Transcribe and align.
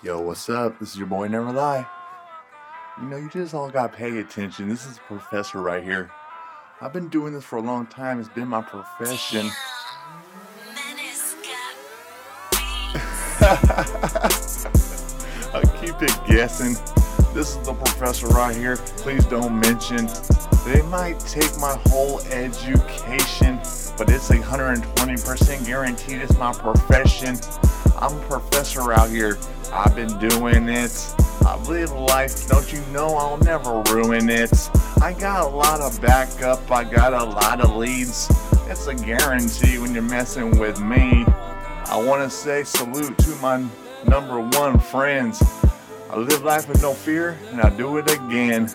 Yo, 0.00 0.20
what's 0.20 0.48
up? 0.48 0.78
This 0.78 0.92
is 0.92 0.96
your 0.96 1.08
boy 1.08 1.26
Never 1.26 1.50
Lie. 1.50 1.84
You 3.00 3.08
know, 3.08 3.16
you 3.16 3.28
just 3.28 3.52
all 3.52 3.68
gotta 3.68 3.92
pay 3.92 4.18
attention. 4.18 4.68
This 4.68 4.86
is 4.86 4.94
the 4.94 5.00
professor 5.08 5.60
right 5.60 5.82
here. 5.82 6.08
I've 6.80 6.92
been 6.92 7.08
doing 7.08 7.32
this 7.32 7.42
for 7.42 7.56
a 7.56 7.60
long 7.60 7.84
time. 7.88 8.20
It's 8.20 8.28
been 8.28 8.46
my 8.46 8.62
profession. 8.62 9.46
I 15.50 15.62
keep 15.80 16.00
it 16.00 16.16
guessing. 16.28 16.74
This 17.34 17.56
is 17.56 17.66
the 17.66 17.74
professor 17.74 18.28
right 18.28 18.54
here. 18.54 18.76
Please 18.76 19.24
don't 19.24 19.58
mention. 19.58 20.08
They 20.64 20.82
might 20.82 21.18
take 21.18 21.58
my 21.58 21.76
whole 21.86 22.20
education, 22.26 23.56
but 23.96 24.08
it's 24.10 24.30
a 24.30 24.36
120% 24.36 25.66
guaranteed. 25.66 26.20
It's 26.20 26.38
my 26.38 26.52
profession. 26.52 27.36
I'm 28.00 28.16
a 28.16 28.20
professor 28.26 28.92
out 28.92 29.10
here. 29.10 29.36
I've 29.72 29.96
been 29.96 30.18
doing 30.18 30.68
it. 30.68 31.14
I 31.42 31.56
live 31.68 31.90
life, 31.90 32.46
don't 32.46 32.72
you 32.72 32.80
know 32.92 33.16
I'll 33.16 33.38
never 33.38 33.82
ruin 33.92 34.30
it. 34.30 34.52
I 35.02 35.14
got 35.18 35.46
a 35.46 35.48
lot 35.48 35.80
of 35.80 36.00
backup, 36.00 36.70
I 36.70 36.84
got 36.84 37.12
a 37.12 37.24
lot 37.24 37.60
of 37.60 37.74
leads. 37.74 38.28
It's 38.68 38.86
a 38.86 38.94
guarantee 38.94 39.78
when 39.78 39.94
you're 39.94 40.02
messing 40.02 40.58
with 40.58 40.80
me. 40.80 41.24
I 41.86 41.96
want 41.96 42.22
to 42.22 42.30
say 42.30 42.62
salute 42.62 43.18
to 43.18 43.30
my 43.36 43.66
number 44.06 44.40
one 44.40 44.78
friends. 44.78 45.42
I 46.10 46.18
live 46.18 46.42
life 46.42 46.68
with 46.68 46.82
no 46.82 46.94
fear, 46.94 47.36
and 47.50 47.60
I 47.60 47.70
do 47.70 47.96
it 47.96 48.10
again. 48.12 48.70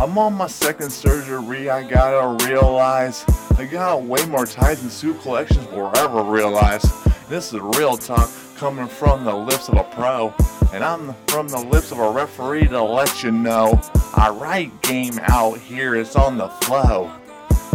I'm 0.00 0.18
on 0.18 0.34
my 0.34 0.48
second 0.48 0.90
surgery, 0.90 1.70
I 1.70 1.88
gotta 1.88 2.44
realize 2.46 3.24
I 3.56 3.66
got 3.66 4.02
way 4.02 4.24
more 4.26 4.46
ties 4.46 4.80
than 4.80 4.90
suit 4.90 5.20
collections 5.20 5.68
will 5.68 5.96
ever 5.96 6.22
realize. 6.22 6.82
This 7.28 7.52
is 7.52 7.60
real 7.60 7.96
talk 7.96 8.28
coming 8.64 8.88
from 8.88 9.24
the 9.26 9.34
lips 9.34 9.68
of 9.68 9.76
a 9.76 9.84
pro, 9.84 10.32
and 10.72 10.82
I'm 10.82 11.12
from 11.26 11.48
the 11.48 11.58
lips 11.58 11.92
of 11.92 11.98
a 11.98 12.10
referee 12.10 12.66
to 12.68 12.82
let 12.82 13.22
you 13.22 13.30
know. 13.30 13.78
I 14.14 14.30
write 14.30 14.80
game 14.80 15.20
out 15.24 15.58
here, 15.58 15.94
it's 15.94 16.16
on 16.16 16.38
the 16.38 16.48
flow. 16.48 17.12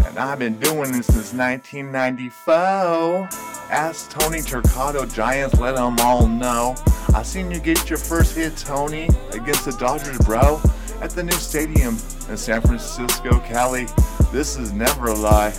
And 0.07 0.17
I've 0.17 0.39
been 0.39 0.57
doing 0.57 0.91
this 0.91 1.05
since 1.05 1.31
1994. 1.31 3.29
Ask 3.69 4.09
Tony 4.09 4.39
Torcato 4.39 5.05
Giants, 5.13 5.59
let 5.59 5.75
them 5.75 5.99
all 5.99 6.25
know. 6.25 6.73
I 7.13 7.21
seen 7.21 7.51
you 7.51 7.59
get 7.59 7.87
your 7.87 7.99
first 7.99 8.35
hit, 8.35 8.57
Tony, 8.57 9.07
against 9.33 9.65
the 9.65 9.73
Dodgers, 9.73 10.17
bro, 10.25 10.59
at 11.01 11.11
the 11.11 11.21
new 11.21 11.33
stadium 11.33 11.99
in 12.29 12.35
San 12.35 12.61
Francisco, 12.61 13.37
Cali. 13.41 13.85
This 14.31 14.57
is 14.57 14.73
never 14.73 15.09
a 15.09 15.13
lie. 15.13 15.51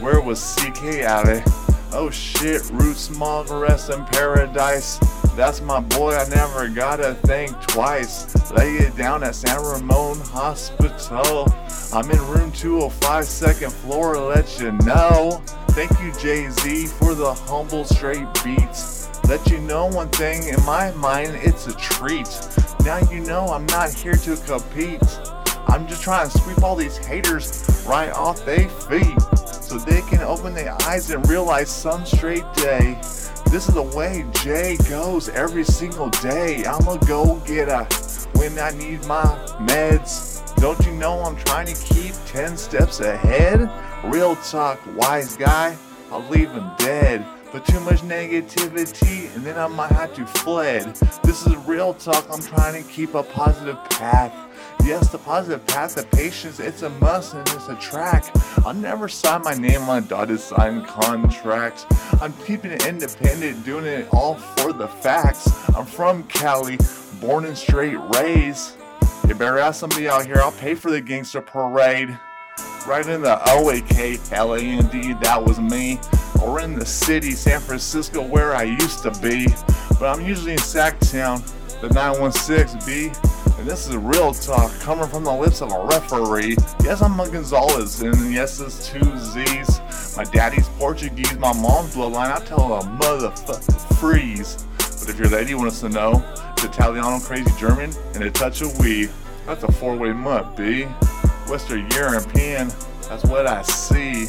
Where 0.00 0.20
was 0.20 0.56
CK 0.56 1.04
at 1.04 1.28
it? 1.28 1.61
Oh 1.94 2.08
shit, 2.08 2.62
Roots 2.70 3.10
rest 3.10 3.90
in 3.90 4.02
paradise. 4.06 4.98
That's 5.36 5.60
my 5.60 5.78
boy, 5.80 6.14
I 6.14 6.26
never 6.30 6.66
gotta 6.68 7.14
think 7.26 7.52
twice. 7.66 8.50
Lay 8.52 8.76
it 8.76 8.96
down 8.96 9.22
at 9.22 9.34
San 9.34 9.60
Ramon 9.62 10.18
Hospital. 10.20 11.46
I'm 11.92 12.10
in 12.10 12.18
room 12.28 12.50
205, 12.52 13.24
second 13.26 13.72
floor, 13.74 14.16
let 14.16 14.58
you 14.58 14.72
know. 14.72 15.42
Thank 15.72 15.90
you, 16.00 16.12
Jay 16.18 16.48
Z, 16.48 16.86
for 16.86 17.14
the 17.14 17.34
humble 17.34 17.84
straight 17.84 18.26
beats. 18.42 19.10
Let 19.28 19.46
you 19.48 19.58
know 19.58 19.86
one 19.86 20.08
thing, 20.08 20.48
in 20.48 20.64
my 20.64 20.92
mind, 20.92 21.38
it's 21.42 21.66
a 21.66 21.74
treat. 21.74 22.28
Now 22.86 23.00
you 23.10 23.20
know 23.20 23.48
I'm 23.48 23.66
not 23.66 23.92
here 23.92 24.14
to 24.14 24.36
compete. 24.46 25.02
I'm 25.66 25.86
just 25.86 26.02
trying 26.02 26.30
to 26.30 26.38
sweep 26.38 26.62
all 26.62 26.74
these 26.74 26.96
haters 26.96 27.84
right 27.86 28.10
off 28.12 28.44
their 28.46 28.68
feet 28.70 29.31
so 29.72 29.78
they 29.78 30.02
can 30.02 30.20
open 30.20 30.52
their 30.52 30.76
eyes 30.82 31.10
and 31.10 31.26
realize 31.30 31.70
some 31.70 32.04
straight 32.04 32.44
day. 32.54 32.98
This 33.46 33.68
is 33.68 33.74
the 33.74 33.82
way 33.82 34.26
Jay 34.42 34.76
goes 34.90 35.30
every 35.30 35.64
single 35.64 36.10
day. 36.10 36.66
I'ma 36.66 36.96
go 36.96 37.36
get 37.46 37.70
a 37.70 37.84
when 38.38 38.58
I 38.58 38.70
need 38.72 39.02
my 39.06 39.24
meds. 39.60 40.44
Don't 40.56 40.78
you 40.84 40.92
know 40.92 41.20
I'm 41.20 41.36
trying 41.36 41.66
to 41.68 41.74
keep 41.74 42.12
10 42.26 42.58
steps 42.58 43.00
ahead? 43.00 43.70
Real 44.04 44.36
talk, 44.36 44.78
wise 44.94 45.38
guy, 45.38 45.74
I'll 46.10 46.28
leave 46.28 46.50
him 46.50 46.70
dead. 46.76 47.24
But 47.52 47.66
too 47.66 47.80
much 47.80 48.00
negativity, 48.00 49.34
and 49.36 49.44
then 49.44 49.58
I 49.58 49.66
might 49.66 49.92
have 49.92 50.14
to 50.14 50.24
fled. 50.24 50.96
This 51.22 51.46
is 51.46 51.54
real 51.66 51.92
talk, 51.92 52.26
I'm 52.32 52.40
trying 52.40 52.82
to 52.82 52.88
keep 52.90 53.14
a 53.14 53.22
positive 53.22 53.76
path. 53.90 54.32
Yes, 54.86 55.10
the 55.10 55.18
positive 55.18 55.64
path 55.66 55.98
of 55.98 56.10
patience, 56.10 56.60
it's 56.60 56.80
a 56.80 56.88
must 56.88 57.34
and 57.34 57.46
it's 57.50 57.68
a 57.68 57.76
track. 57.76 58.24
I'll 58.64 58.72
never 58.72 59.06
sign 59.06 59.42
my 59.42 59.52
name 59.52 59.82
on 59.82 60.02
a 60.02 60.06
dotted 60.06 60.40
sign 60.40 60.82
contract. 60.86 61.84
I'm 62.22 62.32
keeping 62.44 62.70
it 62.70 62.86
independent, 62.86 63.64
doing 63.66 63.84
it 63.84 64.08
all 64.12 64.36
for 64.36 64.72
the 64.72 64.88
facts. 64.88 65.46
I'm 65.76 65.84
from 65.84 66.22
Cali, 66.24 66.78
born 67.20 67.44
and 67.44 67.56
straight 67.56 67.98
raised. 68.16 68.78
You 69.28 69.34
better 69.34 69.58
ask 69.58 69.78
somebody 69.78 70.08
out 70.08 70.24
here, 70.24 70.38
I'll 70.38 70.52
pay 70.52 70.74
for 70.74 70.90
the 70.90 71.02
gangster 71.02 71.42
parade. 71.42 72.18
Right 72.86 73.06
in 73.06 73.22
the 73.22 73.38
OAK, 73.48 74.32
L-A-N-D, 74.32 75.14
that 75.22 75.42
was 75.42 75.60
me. 75.60 76.00
Or 76.42 76.60
in 76.60 76.74
the 76.74 76.84
city, 76.84 77.30
San 77.30 77.60
Francisco, 77.60 78.20
where 78.20 78.56
I 78.56 78.64
used 78.64 79.02
to 79.04 79.12
be. 79.20 79.46
But 80.00 80.18
I'm 80.18 80.26
usually 80.26 80.52
in 80.52 80.58
Sacktown, 80.58 81.40
the 81.80 81.88
916B. 81.88 83.58
And 83.60 83.70
this 83.70 83.86
is 83.86 83.94
real 83.96 84.34
talk 84.34 84.72
coming 84.80 85.06
from 85.08 85.22
the 85.22 85.32
lips 85.32 85.62
of 85.62 85.70
a 85.70 85.84
referee. 85.84 86.56
Yes, 86.82 87.02
I'm 87.02 87.20
a 87.20 87.30
Gonzalez, 87.30 88.02
and 88.02 88.34
yes, 88.34 88.58
it's 88.58 88.88
two 88.88 89.16
Z's. 89.16 90.16
My 90.16 90.24
daddy's 90.24 90.68
Portuguese, 90.70 91.38
my 91.38 91.52
mom's 91.52 91.94
bloodline. 91.94 92.32
I 92.32 92.44
tell 92.44 92.68
her 92.68 92.88
motherfucker 92.98 93.98
freeze. 94.00 94.66
But 94.76 95.08
if 95.08 95.18
your 95.20 95.28
lady 95.28 95.54
wants 95.54 95.80
to 95.80 95.88
know, 95.88 96.24
it's 96.54 96.64
Italiano, 96.64 97.20
crazy 97.20 97.50
German, 97.58 97.92
and 98.14 98.24
a 98.24 98.30
touch 98.30 98.60
of 98.60 98.76
weed. 98.80 99.10
That's 99.46 99.62
a 99.62 99.70
four-way 99.70 100.12
mutt, 100.12 100.56
B. 100.56 100.88
Western 101.48 101.88
European, 101.90 102.68
that's 103.08 103.24
what 103.24 103.46
I 103.46 103.62
see. 103.62 104.28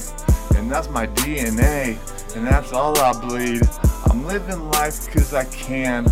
And 0.55 0.71
that's 0.71 0.89
my 0.89 1.07
DNA, 1.07 1.97
and 2.35 2.45
that's 2.45 2.73
all 2.73 2.97
I 2.99 3.13
bleed. 3.19 3.61
I'm 4.09 4.25
living 4.25 4.69
life 4.69 5.09
cause 5.11 5.33
I 5.33 5.45
can 5.45 6.05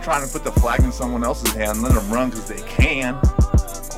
I'm 0.00 0.04
trying 0.04 0.26
to 0.26 0.32
put 0.32 0.44
the 0.44 0.52
flag 0.52 0.80
in 0.80 0.92
someone 0.92 1.24
else's 1.24 1.52
hand 1.52 1.72
and 1.72 1.82
let 1.82 1.92
them 1.92 2.10
run 2.10 2.30
because 2.30 2.48
they 2.48 2.62
can. 2.62 3.20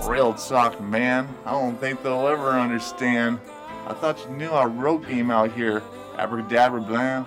Real 0.05 0.35
talk, 0.35 0.81
man. 0.81 1.29
I 1.47 1.53
don't 1.53 1.77
think 1.79 2.03
they'll 2.03 2.27
ever 2.27 2.51
understand. 2.51 3.39
I 3.87 3.93
thought 3.93 4.19
you 4.27 4.35
knew 4.35 4.51
I 4.51 4.65
wrote 4.65 5.07
game 5.07 5.31
out 5.31 5.53
here. 5.53 5.81
Abracadabra, 6.19 6.81
blam. 6.81 7.25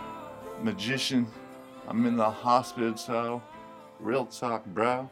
Magician. 0.61 1.25
I'm 1.87 2.05
in 2.05 2.17
the 2.17 2.29
hospital. 2.29 2.97
So 2.97 3.41
real 4.01 4.25
talk, 4.25 4.65
bro. 4.65 5.09